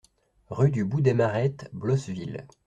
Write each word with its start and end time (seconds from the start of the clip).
Rue 0.49 0.71
du 0.71 0.83
Bout 0.83 1.01
des 1.01 1.13
Marettes, 1.13 1.69
Blosseville 1.73 2.47